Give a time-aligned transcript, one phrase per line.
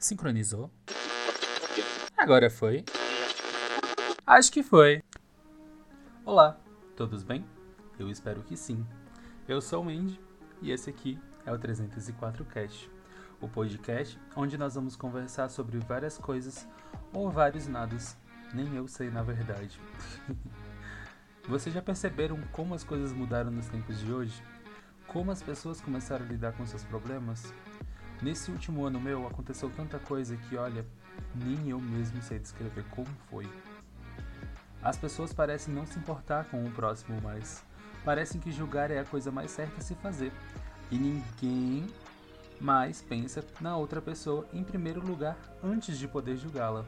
[0.00, 0.70] Sincronizou?
[2.16, 2.86] Agora foi?
[4.26, 5.02] Acho que foi.
[6.24, 6.58] Olá,
[6.96, 7.44] todos bem?
[7.98, 8.86] Eu espero que sim.
[9.46, 10.18] Eu sou o Mandy
[10.62, 12.90] e esse aqui é o 304 Cast,
[13.42, 16.66] o podcast onde nós vamos conversar sobre várias coisas
[17.12, 18.16] ou vários nados,
[18.54, 19.78] nem eu sei na verdade.
[21.46, 24.42] Vocês já perceberam como as coisas mudaram nos tempos de hoje?
[25.06, 27.52] Como as pessoas começaram a lidar com seus problemas?
[28.22, 30.84] Nesse último ano meu aconteceu tanta coisa que, olha,
[31.34, 33.48] nem eu mesmo sei descrever como foi.
[34.82, 37.64] As pessoas parecem não se importar com o próximo mais.
[38.04, 40.32] Parecem que julgar é a coisa mais certa a se fazer.
[40.90, 41.86] E ninguém
[42.60, 46.84] mais pensa na outra pessoa em primeiro lugar antes de poder julgá-la.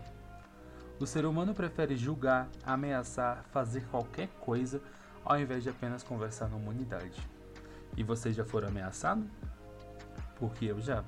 [1.01, 4.81] O ser humano prefere julgar, ameaçar, fazer qualquer coisa
[5.25, 7.27] ao invés de apenas conversar na humanidade.
[7.97, 9.25] E você já foram ameaçado?
[10.37, 11.05] Porque eu já.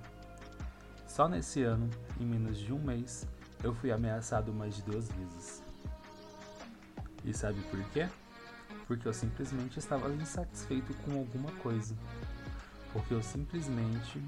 [1.15, 3.25] Só nesse ano, em menos de um mês,
[3.63, 5.63] eu fui ameaçado mais de duas vezes.
[7.25, 8.09] E sabe por quê?
[8.89, 11.95] Porque eu simplesmente estava insatisfeito com alguma coisa.
[12.93, 14.21] Porque eu simplesmente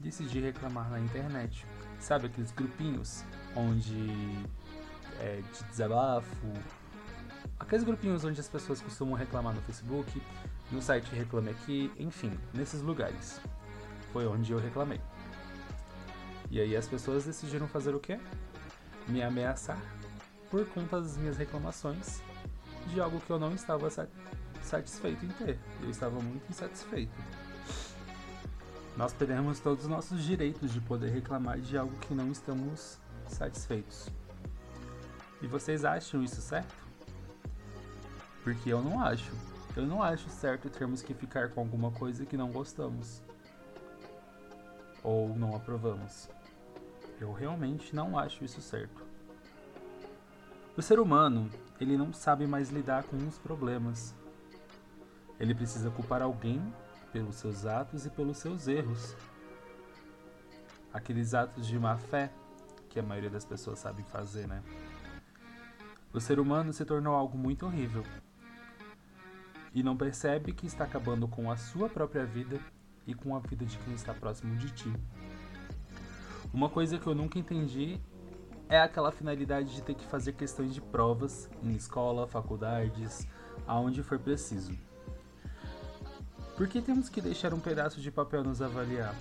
[0.00, 1.66] decidi reclamar na internet.
[2.00, 3.22] Sabe aqueles grupinhos
[3.54, 4.48] onde
[5.20, 6.46] é de desabafo?
[7.60, 10.22] Aqueles grupinhos onde as pessoas costumam reclamar no Facebook,
[10.72, 13.42] no site Reclame Aqui, enfim, nesses lugares.
[14.10, 15.02] Foi onde eu reclamei.
[16.50, 18.18] E aí as pessoas decidiram fazer o quê?
[19.08, 19.80] Me ameaçar
[20.50, 22.22] por conta das minhas reclamações
[22.86, 23.88] de algo que eu não estava
[24.62, 25.58] satisfeito em ter.
[25.82, 27.12] Eu estava muito insatisfeito.
[28.96, 34.08] Nós perdemos todos os nossos direitos de poder reclamar de algo que não estamos satisfeitos.
[35.42, 36.72] E vocês acham isso certo?
[38.44, 39.32] Porque eu não acho.
[39.76, 43.20] Eu não acho certo termos que ficar com alguma coisa que não gostamos
[45.04, 46.28] ou não aprovamos.
[47.20, 49.04] Eu realmente não acho isso certo.
[50.76, 51.48] O ser humano,
[51.80, 54.12] ele não sabe mais lidar com os problemas.
[55.38, 56.60] Ele precisa culpar alguém
[57.12, 59.14] pelos seus atos e pelos seus erros.
[60.92, 62.32] Aqueles atos de má fé
[62.88, 64.62] que a maioria das pessoas sabem fazer, né?
[66.12, 68.04] O ser humano se tornou algo muito horrível
[69.72, 72.60] e não percebe que está acabando com a sua própria vida
[73.06, 74.92] e com a vida de quem está próximo de ti.
[76.52, 78.00] Uma coisa que eu nunca entendi
[78.68, 83.26] é aquela finalidade de ter que fazer questões de provas em escola, faculdades,
[83.66, 84.72] aonde for preciso.
[86.56, 89.14] Por que temos que deixar um pedaço de papel nos avaliar?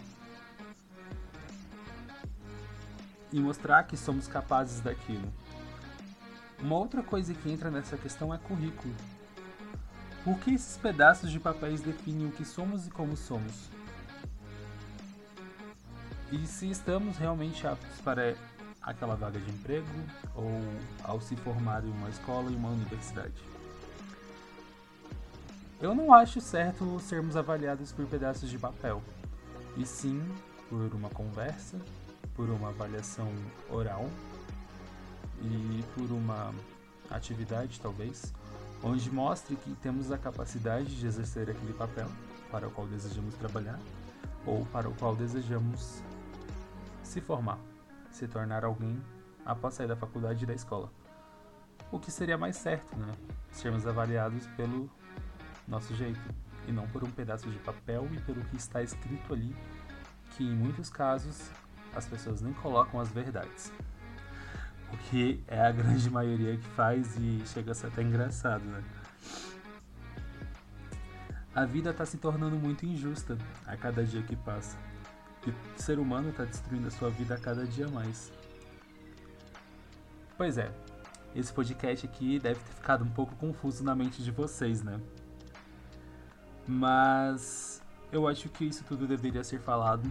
[3.31, 5.33] E mostrar que somos capazes daquilo.
[6.61, 8.93] Uma outra coisa que entra nessa questão é currículo.
[10.23, 13.69] Por que esses pedaços de papéis definem o que somos e como somos?
[16.31, 18.35] E se estamos realmente aptos para
[18.81, 19.87] aquela vaga de emprego
[20.33, 20.49] ou
[21.03, 23.33] ao se formar em uma escola e uma universidade?
[25.81, 29.03] Eu não acho certo sermos avaliados por pedaços de papel,
[29.75, 30.23] e sim
[30.69, 31.77] por uma conversa,
[32.33, 33.27] por uma avaliação
[33.69, 34.09] oral
[35.41, 36.53] e por uma
[37.11, 38.33] atividade, talvez,
[38.83, 42.07] onde mostre que temos a capacidade de exercer aquele papel
[42.51, 43.79] para o qual desejamos trabalhar
[44.45, 46.03] ou para o qual desejamos
[47.01, 47.57] se formar,
[48.11, 49.01] se tornar alguém
[49.45, 50.91] após sair da faculdade e da escola.
[51.91, 53.13] O que seria mais certo, né?
[53.51, 54.89] Sermos avaliados pelo
[55.67, 56.19] nosso jeito
[56.67, 59.55] e não por um pedaço de papel e pelo que está escrito ali,
[60.31, 61.49] que em muitos casos
[61.95, 63.71] as pessoas nem colocam as verdades
[64.93, 68.83] o que é a grande maioria que faz e chega a ser até engraçado, né?
[71.55, 74.77] A vida está se tornando muito injusta a cada dia que passa.
[75.45, 78.31] E o ser humano está destruindo a sua vida a cada dia mais.
[80.37, 80.71] Pois é,
[81.35, 84.99] esse podcast aqui deve ter ficado um pouco confuso na mente de vocês, né?
[86.67, 90.09] Mas eu acho que isso tudo deveria ser falado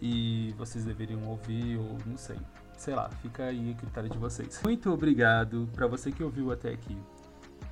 [0.00, 2.38] e vocês deveriam ouvir ou não sei
[2.80, 4.58] sei lá, fica aí a critério de vocês.
[4.64, 6.96] Muito obrigado para você que ouviu até aqui.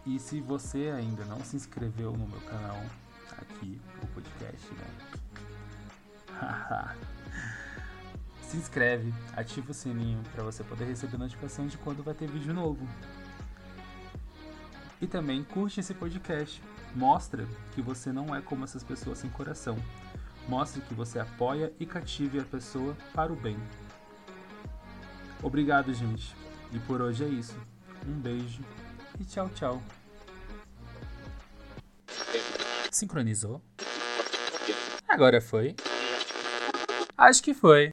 [0.05, 2.78] E se você ainda não se inscreveu no meu canal,
[3.38, 4.84] aqui, o podcast, né?
[8.43, 12.52] se inscreve, ativa o sininho para você poder receber notificação de quando vai ter vídeo
[12.52, 12.87] novo.
[15.00, 16.62] E também curte esse podcast.
[16.94, 19.78] Mostra que você não é como essas pessoas sem coração.
[20.46, 23.56] Mostre que você apoia e cative a pessoa para o bem.
[25.43, 26.35] Obrigado, gente.
[26.73, 27.56] E por hoje é isso.
[28.06, 28.62] Um beijo
[29.20, 29.82] e tchau, tchau.
[32.90, 33.61] Sincronizou?
[35.08, 35.75] Agora foi?
[37.17, 37.93] Acho que foi.